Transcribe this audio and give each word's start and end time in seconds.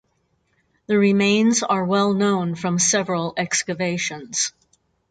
The 0.87 0.97
remains 0.97 1.61
are 1.61 1.85
well 1.85 2.13
known 2.15 2.55
from 2.55 2.79
several 2.79 3.35
excavations. 3.37 4.51